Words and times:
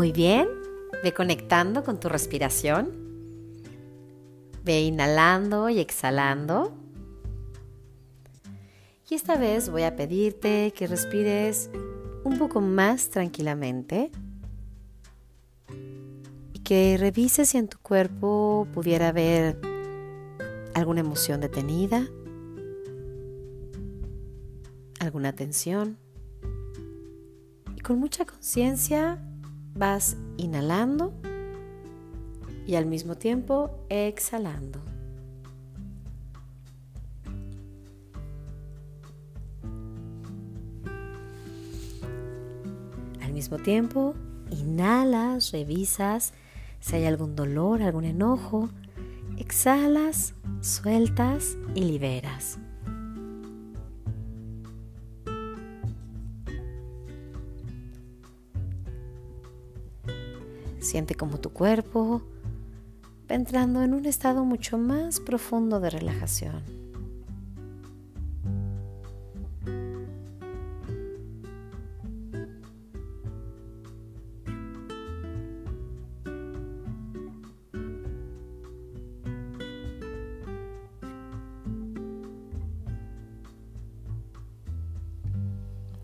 Muy 0.00 0.12
bien, 0.12 0.48
ve 1.04 1.12
conectando 1.12 1.84
con 1.84 2.00
tu 2.00 2.08
respiración. 2.08 2.90
Ve 4.64 4.80
inhalando 4.80 5.68
y 5.68 5.78
exhalando. 5.78 6.72
Y 9.10 9.14
esta 9.14 9.36
vez 9.36 9.68
voy 9.68 9.82
a 9.82 9.96
pedirte 9.96 10.72
que 10.74 10.86
respires 10.86 11.68
un 12.24 12.38
poco 12.38 12.62
más 12.62 13.10
tranquilamente 13.10 14.10
y 16.54 16.60
que 16.60 16.96
revises 16.98 17.50
si 17.50 17.58
en 17.58 17.68
tu 17.68 17.76
cuerpo 17.80 18.66
pudiera 18.72 19.08
haber 19.08 19.60
alguna 20.72 21.00
emoción 21.00 21.42
detenida, 21.42 22.08
alguna 24.98 25.34
tensión. 25.34 25.98
Y 27.76 27.80
con 27.82 27.98
mucha 27.98 28.24
conciencia 28.24 29.22
vas 29.74 30.16
inhalando 30.36 31.12
y 32.66 32.74
al 32.74 32.86
mismo 32.86 33.16
tiempo 33.16 33.84
exhalando. 33.88 34.80
Al 43.22 43.32
mismo 43.32 43.58
tiempo, 43.58 44.14
inhalas, 44.50 45.52
revisas 45.52 46.34
si 46.80 46.96
hay 46.96 47.04
algún 47.04 47.36
dolor, 47.36 47.82
algún 47.82 48.04
enojo. 48.04 48.70
Exhalas, 49.38 50.34
sueltas 50.60 51.56
y 51.74 51.84
liberas. 51.84 52.58
Siente 60.90 61.14
como 61.14 61.38
tu 61.38 61.50
cuerpo 61.50 62.20
va 63.30 63.36
entrando 63.36 63.84
en 63.84 63.94
un 63.94 64.06
estado 64.06 64.44
mucho 64.44 64.76
más 64.76 65.20
profundo 65.20 65.78
de 65.78 65.88
relajación. 65.88 66.64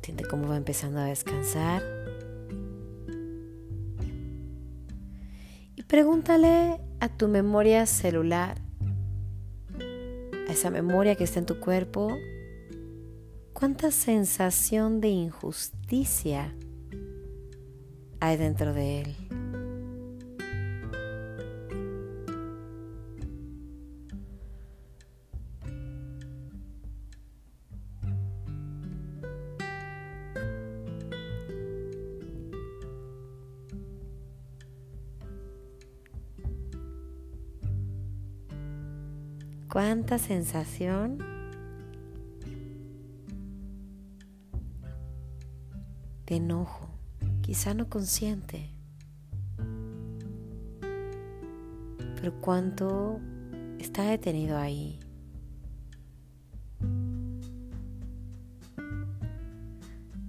Siente 0.01 0.23
cómo 0.31 0.47
va 0.47 0.57
empezando 0.57 1.01
a 1.01 1.07
descansar. 1.07 1.96
Pregúntale 5.87 6.81
a 6.99 7.09
tu 7.09 7.29
memoria 7.29 7.87
celular, 7.87 8.61
a 10.49 10.53
esa 10.53 10.69
memoria 10.69 11.15
que 11.15 11.23
está 11.23 11.39
en 11.39 11.47
tu 11.47 11.61
cuerpo, 11.61 12.09
cuánta 13.53 13.93
sensación 13.93 15.01
de 15.01 15.11
injusticia 15.11 16.53
hay 18.19 18.37
dentro 18.37 18.75
de 18.75 19.03
él. 19.03 19.26
Cuánta 39.69 40.19
sensación 40.19 41.19
de 46.27 46.37
enojo, 46.37 46.89
quizá 47.43 47.75
no 47.75 47.89
consciente, 47.89 48.71
pero 52.17 52.33
cuánto 52.41 53.21
está 53.79 54.05
detenido 54.05 54.59
ahí. 54.59 54.99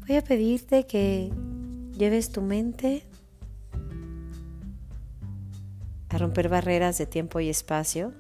Voy 0.08 0.16
a 0.16 0.24
pedirte 0.24 0.86
que 0.86 1.31
lleves 1.98 2.31
tu 2.31 2.42
mente 2.42 3.04
a 6.09 6.18
romper 6.18 6.48
barreras 6.48 6.98
de 6.98 7.06
tiempo 7.06 7.40
y 7.40 7.50
espacio 7.50 8.14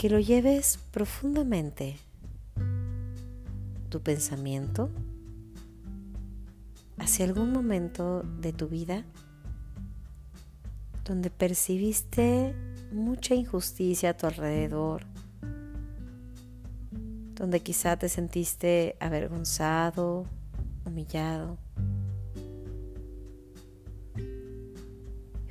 que 0.00 0.08
lo 0.08 0.18
lleves 0.18 0.78
profundamente 0.92 1.98
tu 3.90 4.00
pensamiento 4.00 4.88
hacia 6.96 7.26
algún 7.26 7.52
momento 7.52 8.22
de 8.22 8.54
tu 8.54 8.66
vida 8.66 9.04
donde 11.04 11.28
percibiste 11.28 12.54
mucha 12.90 13.34
injusticia 13.34 14.10
a 14.10 14.16
tu 14.16 14.26
alrededor, 14.26 15.02
donde 17.34 17.60
quizá 17.60 17.98
te 17.98 18.08
sentiste 18.08 18.96
avergonzado, 19.00 20.24
humillado. 20.86 21.58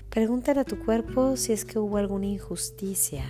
Pregúntale 0.10 0.62
a 0.62 0.66
tu 0.66 0.84
cuerpo 0.84 1.38
si 1.38 1.54
es 1.54 1.66
que 1.66 1.78
hubo 1.78 1.98
alguna 1.98 2.26
injusticia 2.26 3.26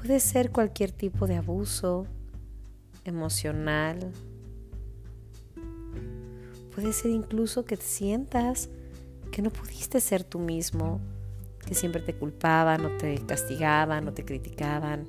Puede 0.00 0.20
ser 0.20 0.52
cualquier 0.52 0.92
tipo 0.92 1.26
de 1.26 1.36
abuso 1.36 2.06
emocional. 3.04 4.12
Puede 6.72 6.92
ser 6.92 7.10
incluso 7.10 7.64
que 7.64 7.76
te 7.76 7.82
sientas 7.82 8.70
que 9.32 9.42
no 9.42 9.50
pudiste 9.50 10.00
ser 10.00 10.22
tú 10.22 10.38
mismo, 10.38 11.00
que 11.66 11.74
siempre 11.74 12.00
te 12.00 12.14
culpaban 12.14 12.86
o 12.86 12.96
te 12.96 13.18
castigaban 13.26 14.06
o 14.06 14.12
te 14.12 14.24
criticaban. 14.24 15.08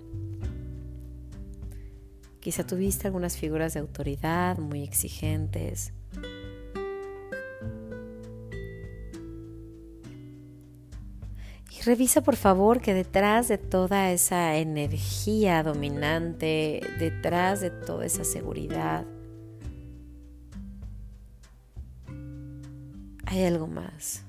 Quizá 2.40 2.66
tuviste 2.66 3.06
algunas 3.06 3.38
figuras 3.38 3.76
de 3.76 3.82
autoridad 3.82 4.58
muy 4.58 4.82
exigentes 4.82 5.94
revisa 11.86 12.22
por 12.22 12.36
favor 12.36 12.82
que 12.82 12.94
detrás 12.94 13.48
de 13.48 13.58
toda 13.58 14.12
esa 14.12 14.56
energía 14.58 15.64
dominante, 15.64 16.82
detrás 17.00 17.62
de 17.62 17.70
toda 17.72 18.06
esa 18.06 18.24
seguridad, 18.24 19.06
hay 23.26 23.44
algo 23.46 23.68
más. 23.68 24.24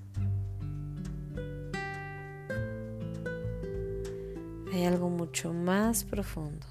Hay 4.73 4.85
algo 4.85 5.09
mucho 5.09 5.53
más 5.53 6.05
profundo. 6.05 6.67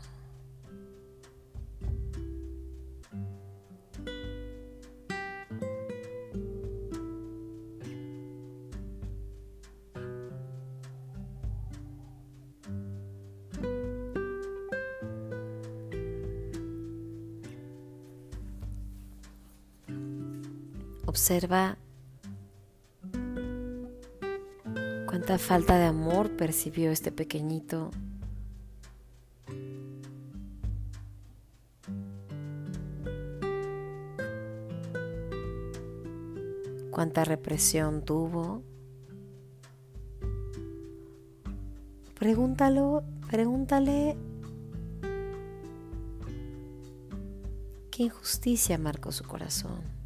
Observa 21.09 21.75
cuánta 25.07 25.39
falta 25.39 25.79
de 25.79 25.85
amor 25.85 26.37
percibió 26.37 26.91
este 26.91 27.11
pequeñito. 27.11 27.89
Cuánta 36.91 37.25
represión 37.25 38.05
tuvo. 38.05 38.61
Pregúntalo, 42.19 43.03
pregúntale 43.31 44.15
qué 47.89 48.03
injusticia 48.03 48.77
marcó 48.77 49.11
su 49.11 49.23
corazón. 49.23 49.98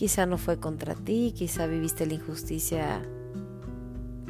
Quizá 0.00 0.24
no 0.24 0.38
fue 0.38 0.58
contra 0.58 0.94
ti, 0.94 1.34
quizá 1.36 1.66
viviste 1.66 2.06
la 2.06 2.14
injusticia 2.14 3.02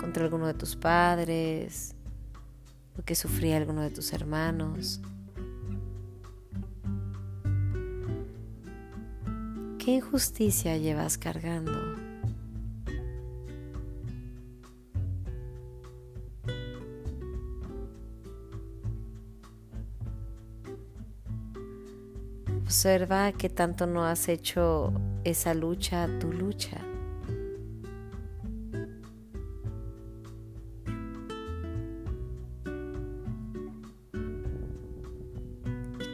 contra 0.00 0.24
alguno 0.24 0.48
de 0.48 0.54
tus 0.54 0.74
padres, 0.74 1.94
lo 2.96 3.04
que 3.04 3.14
sufría 3.14 3.56
alguno 3.56 3.82
de 3.82 3.90
tus 3.90 4.12
hermanos. 4.12 5.00
¿Qué 9.78 9.92
injusticia 9.92 10.76
llevas 10.76 11.16
cargando? 11.16 12.09
Observa 22.80 23.30
que 23.32 23.50
tanto 23.50 23.86
no 23.86 24.06
has 24.06 24.26
hecho 24.30 24.90
esa 25.22 25.52
lucha 25.52 26.08
tu 26.18 26.32
lucha. 26.32 26.78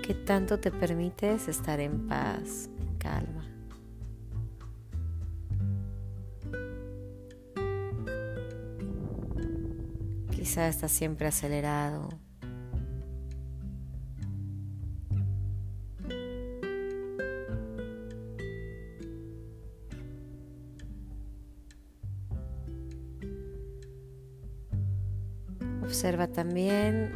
¿Qué 0.03 0.15
tanto 0.27 0.59
te 0.59 0.73
permites 0.73 1.47
estar 1.47 1.79
en 1.79 2.09
paz, 2.09 2.69
en 2.81 2.97
calma? 2.99 3.45
Quizá 10.33 10.67
estás 10.67 10.91
siempre 10.91 11.29
acelerado. 11.29 12.25
Observa 25.97 26.27
también 26.27 27.11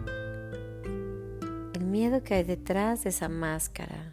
el 1.74 1.84
miedo 1.84 2.22
que 2.22 2.32
hay 2.32 2.44
detrás 2.44 3.04
de 3.04 3.10
esa 3.10 3.28
máscara. 3.28 4.10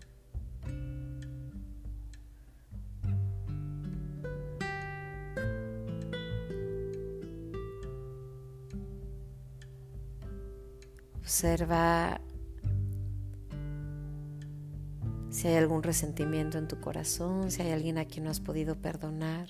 Observa 11.16 12.20
si 15.30 15.48
hay 15.48 15.56
algún 15.56 15.82
resentimiento 15.82 16.58
en 16.58 16.68
tu 16.68 16.82
corazón, 16.82 17.52
si 17.52 17.62
hay 17.62 17.72
alguien 17.72 18.00
a 18.00 18.04
quien 18.04 18.26
no 18.26 18.32
has 18.32 18.42
podido 18.42 18.76
perdonar. 18.76 19.48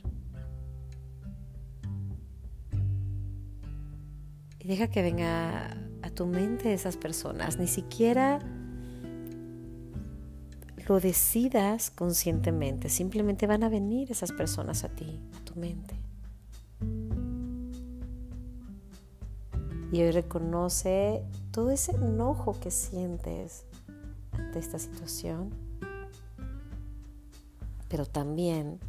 Deja 4.68 4.90
que 4.90 5.02
venga 5.02 5.78
a 6.02 6.10
tu 6.10 6.26
mente 6.26 6.74
esas 6.74 6.98
personas. 6.98 7.58
Ni 7.58 7.68
siquiera 7.68 8.40
lo 10.90 11.00
decidas 11.00 11.90
conscientemente. 11.90 12.90
Simplemente 12.90 13.48
van 13.48 13.64
a 13.64 13.70
venir 13.70 14.12
esas 14.12 14.34
personas 14.34 14.84
a 14.84 14.90
ti, 14.90 15.22
a 15.38 15.46
tu 15.46 15.58
mente. 15.58 15.96
Y 19.94 20.02
hoy 20.02 20.12
reconoce 20.12 21.24
todo 21.52 21.72
ese 21.72 21.94
enojo 21.96 22.60
que 22.60 22.70
sientes 22.70 23.64
ante 24.34 24.60
esta 24.60 24.80
situación. 24.80 25.52
Pero 27.88 28.06
también 28.06 28.82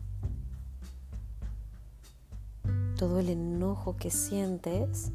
todo 2.97 3.21
el 3.21 3.29
enojo 3.29 3.97
que 3.97 4.11
sientes 4.11 5.13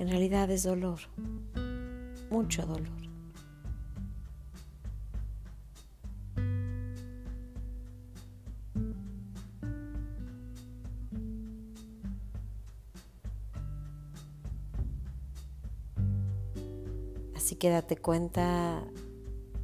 en 0.00 0.08
realidad 0.08 0.50
es 0.50 0.62
dolor, 0.62 0.98
mucho 2.30 2.64
dolor. 2.64 2.88
Así 17.36 17.56
que 17.56 17.68
date 17.68 17.98
cuenta 17.98 18.82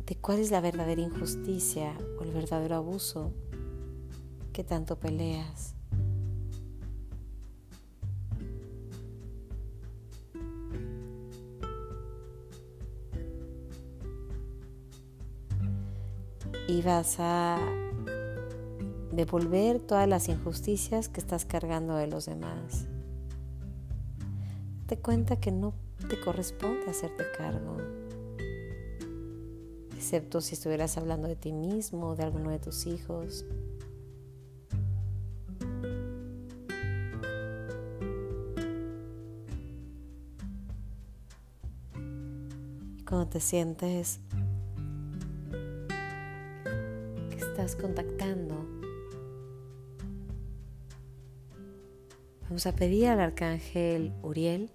de 0.04 0.16
cuál 0.16 0.40
es 0.40 0.50
la 0.50 0.60
verdadera 0.60 1.00
injusticia 1.00 1.96
o 2.20 2.24
el 2.24 2.32
verdadero 2.32 2.76
abuso 2.76 3.32
que 4.52 4.64
tanto 4.64 5.00
peleas. 5.00 5.75
Y 16.68 16.82
vas 16.82 17.16
a 17.18 17.58
devolver 19.12 19.80
todas 19.80 20.08
las 20.08 20.28
injusticias 20.28 21.08
que 21.08 21.20
estás 21.20 21.44
cargando 21.44 21.96
de 21.96 22.06
los 22.06 22.26
demás. 22.26 22.86
Te 24.86 24.98
cuenta 24.98 25.40
que 25.40 25.50
no 25.50 25.74
te 26.08 26.20
corresponde 26.20 26.90
hacerte 26.90 27.24
cargo, 27.36 27.76
excepto 29.96 30.40
si 30.40 30.54
estuvieras 30.54 30.96
hablando 30.98 31.28
de 31.28 31.36
ti 31.36 31.52
mismo 31.52 32.08
o 32.08 32.16
de 32.16 32.24
alguno 32.24 32.50
de 32.50 32.58
tus 32.58 32.86
hijos. 32.86 33.44
Cuando 43.08 43.28
te 43.28 43.38
sientes 43.38 44.18
contactando. 47.74 48.54
Vamos 52.42 52.66
a 52.66 52.72
pedir 52.72 53.08
al 53.08 53.18
arcángel 53.18 54.12
Uriel 54.22 54.70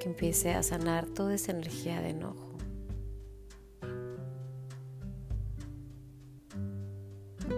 que 0.00 0.08
empiece 0.08 0.54
a 0.54 0.62
sanar 0.64 1.06
toda 1.06 1.34
esa 1.34 1.52
energía 1.52 2.00
de 2.00 2.10
enojo. 2.10 2.56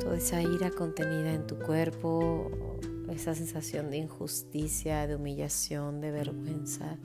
Toda 0.00 0.16
esa 0.18 0.42
ira 0.42 0.70
contenida 0.70 1.32
en 1.32 1.46
tu 1.46 1.58
cuerpo, 1.58 2.50
esa 3.10 3.34
sensación 3.34 3.90
de 3.90 3.96
injusticia, 3.96 5.06
de 5.06 5.16
humillación, 5.16 6.02
de 6.02 6.10
vergüenza 6.10 6.98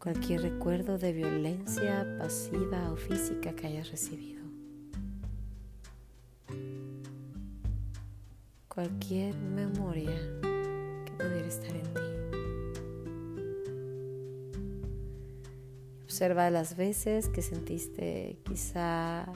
cualquier 0.00 0.40
recuerdo 0.40 0.96
de 0.96 1.12
violencia 1.12 2.16
pasiva 2.18 2.90
o 2.90 2.96
física 2.96 3.52
que 3.52 3.66
hayas 3.66 3.90
recibido. 3.90 4.40
Cualquier 8.66 9.36
memoria 9.36 10.16
que 11.04 11.12
pudiera 11.18 11.46
estar 11.46 11.76
en 11.76 11.82
ti. 11.82 12.00
Observa 16.04 16.48
las 16.48 16.76
veces 16.76 17.28
que 17.28 17.42
sentiste 17.42 18.38
quizá 18.44 19.30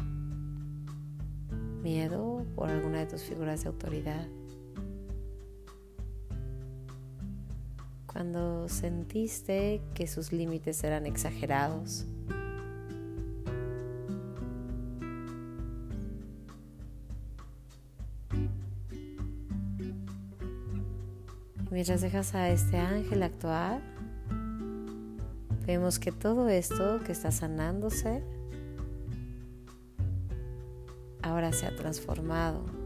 miedo 1.82 2.46
por 2.54 2.70
alguna 2.70 3.00
de 3.00 3.06
tus 3.06 3.22
figuras 3.22 3.64
de 3.64 3.68
autoridad. 3.68 4.26
Cuando 8.24 8.70
sentiste 8.70 9.82
que 9.92 10.06
sus 10.06 10.32
límites 10.32 10.82
eran 10.82 11.04
exagerados. 11.04 12.06
mientras 21.70 22.00
dejas 22.00 22.36
a 22.36 22.50
este 22.50 22.78
ángel 22.78 23.24
actuar, 23.24 23.82
vemos 25.66 25.98
que 25.98 26.12
todo 26.12 26.48
esto 26.48 27.00
que 27.04 27.10
está 27.10 27.32
sanándose 27.32 28.22
ahora 31.20 31.52
se 31.52 31.66
ha 31.66 31.74
transformado 31.74 32.83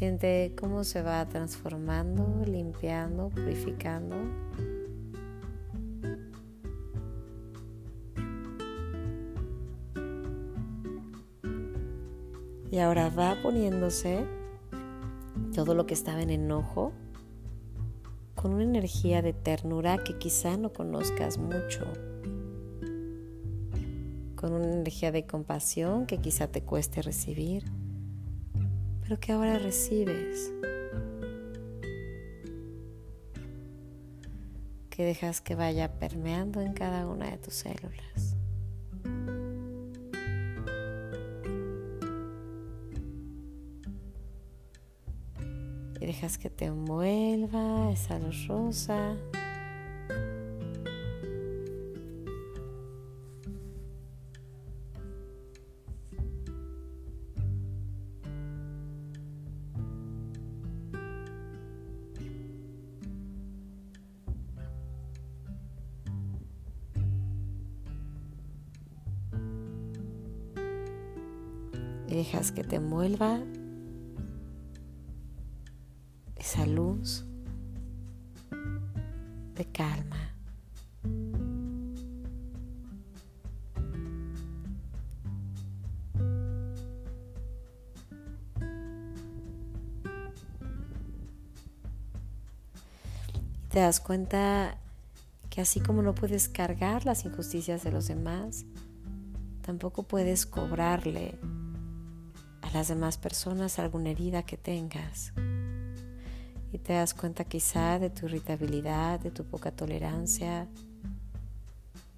Siente 0.00 0.54
cómo 0.58 0.82
se 0.82 1.02
va 1.02 1.28
transformando, 1.28 2.42
limpiando, 2.46 3.28
purificando. 3.28 4.16
Y 12.70 12.78
ahora 12.78 13.10
va 13.10 13.36
poniéndose 13.42 14.24
todo 15.54 15.74
lo 15.74 15.84
que 15.84 15.92
estaba 15.92 16.22
en 16.22 16.30
enojo 16.30 16.92
con 18.34 18.54
una 18.54 18.64
energía 18.64 19.20
de 19.20 19.34
ternura 19.34 19.98
que 20.02 20.16
quizá 20.16 20.56
no 20.56 20.72
conozcas 20.72 21.36
mucho, 21.36 21.84
con 24.34 24.54
una 24.54 24.72
energía 24.72 25.12
de 25.12 25.26
compasión 25.26 26.06
que 26.06 26.16
quizá 26.22 26.46
te 26.46 26.62
cueste 26.62 27.02
recibir 27.02 27.64
lo 29.10 29.18
que 29.18 29.32
ahora 29.32 29.58
recibes. 29.58 30.52
Que 34.88 35.04
dejas 35.04 35.40
que 35.40 35.56
vaya 35.56 35.98
permeando 35.98 36.60
en 36.60 36.74
cada 36.74 37.08
una 37.08 37.28
de 37.28 37.38
tus 37.38 37.54
células. 37.54 38.36
Y 46.00 46.06
dejas 46.06 46.38
que 46.38 46.48
te 46.48 46.66
envuelva 46.66 47.90
esa 47.90 48.16
luz 48.20 48.46
rosa. 48.46 49.16
Dejas 72.20 72.52
que 72.52 72.62
te 72.62 72.76
envuelva 72.76 73.40
esa 76.36 76.66
luz 76.66 77.24
de 79.54 79.64
calma. 79.64 80.34
Te 93.70 93.78
das 93.78 93.98
cuenta 94.00 94.76
que 95.48 95.62
así 95.62 95.80
como 95.80 96.02
no 96.02 96.14
puedes 96.14 96.50
cargar 96.50 97.06
las 97.06 97.24
injusticias 97.24 97.82
de 97.82 97.92
los 97.92 98.08
demás, 98.08 98.66
tampoco 99.62 100.02
puedes 100.02 100.44
cobrarle 100.44 101.38
las 102.72 102.88
demás 102.88 103.18
personas 103.18 103.78
alguna 103.78 104.10
herida 104.10 104.44
que 104.44 104.56
tengas. 104.56 105.32
Y 106.72 106.78
te 106.78 106.92
das 106.92 107.14
cuenta 107.14 107.44
quizá 107.44 107.98
de 107.98 108.10
tu 108.10 108.26
irritabilidad, 108.26 109.18
de 109.18 109.30
tu 109.30 109.44
poca 109.44 109.72
tolerancia. 109.72 110.68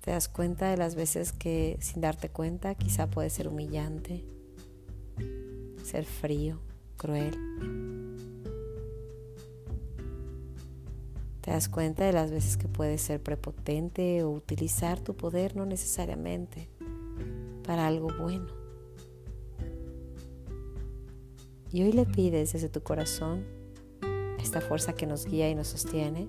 Te 0.03 0.11
das 0.11 0.29
cuenta 0.29 0.69
de 0.71 0.77
las 0.77 0.95
veces 0.95 1.33
que 1.33 1.79
sin 1.81 2.03
darte 2.03 2.29
cuenta 2.29 2.75
quizá 2.75 3.09
puede 3.09 3.31
ser 3.31 3.49
humillante, 3.49 4.25
ser 5.85 6.05
frío, 6.05 6.61
cruel. 6.99 7.39
Te 11.41 11.51
das 11.51 11.69
cuenta 11.69 12.05
de 12.05 12.13
las 12.13 12.31
veces 12.31 12.57
que 12.57 12.69
puedes 12.69 13.01
ser 13.01 13.23
prepotente 13.23 14.23
o 14.23 14.31
utilizar 14.31 15.01
tu 15.01 15.17
poder 15.17 15.57
no 15.57 15.67
necesariamente 15.67 16.69
para 17.65 17.87
algo 17.87 18.09
bueno. 18.19 18.62
Y 21.73 21.83
hoy 21.83 21.93
le 21.93 22.05
pides 22.05 22.53
desde 22.53 22.69
tu 22.69 22.83
corazón, 22.83 23.45
esta 24.39 24.61
fuerza 24.61 24.93
que 24.93 25.07
nos 25.07 25.25
guía 25.27 25.49
y 25.49 25.55
nos 25.55 25.69
sostiene, 25.69 26.29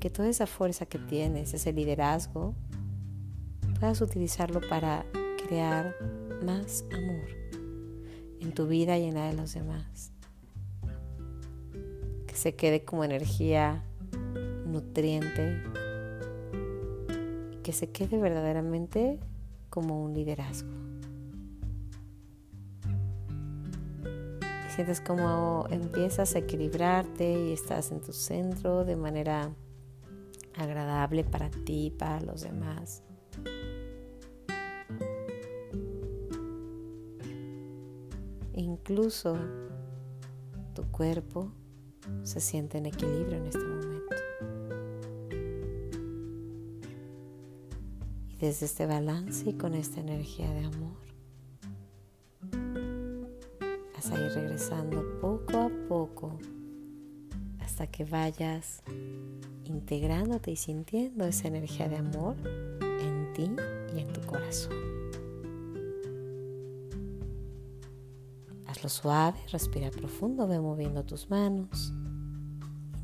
que 0.00 0.10
toda 0.10 0.28
esa 0.28 0.46
fuerza 0.46 0.86
que 0.86 0.98
tienes, 0.98 1.54
ese 1.54 1.72
liderazgo, 1.72 2.54
puedas 3.78 4.00
utilizarlo 4.00 4.60
para 4.68 5.06
crear 5.46 5.94
más 6.44 6.84
amor 6.92 7.28
en 8.40 8.52
tu 8.52 8.66
vida 8.66 8.98
y 8.98 9.04
en 9.04 9.14
la 9.14 9.28
de 9.28 9.34
los 9.34 9.54
demás. 9.54 10.10
Que 12.26 12.34
se 12.34 12.56
quede 12.56 12.84
como 12.84 13.04
energía 13.04 13.84
nutriente 14.66 15.62
que 17.68 17.74
se 17.74 17.90
quede 17.90 18.16
verdaderamente 18.16 19.18
como 19.68 20.02
un 20.02 20.14
liderazgo. 20.14 20.87
Sientes 24.78 25.00
como 25.00 25.66
empiezas 25.70 26.36
a 26.36 26.38
equilibrarte 26.38 27.48
y 27.48 27.52
estás 27.52 27.90
en 27.90 28.00
tu 28.00 28.12
centro 28.12 28.84
de 28.84 28.94
manera 28.94 29.52
agradable 30.54 31.24
para 31.24 31.50
ti, 31.50 31.86
y 31.86 31.90
para 31.90 32.20
los 32.20 32.42
demás. 32.42 33.02
Incluso 38.52 39.36
tu 40.76 40.84
cuerpo 40.92 41.50
se 42.22 42.38
siente 42.38 42.78
en 42.78 42.86
equilibrio 42.86 43.38
en 43.38 43.46
este 43.46 43.58
momento. 43.58 44.14
Y 48.28 48.36
desde 48.36 48.66
este 48.66 48.86
balance 48.86 49.50
y 49.50 49.54
con 49.54 49.74
esta 49.74 49.98
energía 49.98 50.48
de 50.52 50.66
amor, 50.66 50.87
a 54.10 54.18
ir 54.18 54.32
regresando 54.32 55.18
poco 55.20 55.58
a 55.58 55.70
poco 55.88 56.38
hasta 57.60 57.86
que 57.86 58.04
vayas 58.04 58.82
integrándote 59.64 60.50
y 60.50 60.56
sintiendo 60.56 61.24
esa 61.24 61.48
energía 61.48 61.88
de 61.88 61.96
amor 61.96 62.36
en 62.80 63.32
ti 63.34 63.50
y 63.94 64.00
en 64.00 64.12
tu 64.12 64.20
corazón. 64.22 64.74
Hazlo 68.66 68.88
suave, 68.88 69.38
respira 69.52 69.90
profundo, 69.90 70.46
ve 70.46 70.58
moviendo 70.60 71.04
tus 71.04 71.28
manos. 71.30 71.92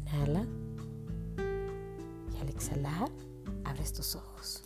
Inhala 0.06 0.46
y 2.32 2.40
al 2.40 2.48
exhalar 2.48 3.10
abres 3.64 3.92
tus 3.92 4.16
ojos. 4.16 4.63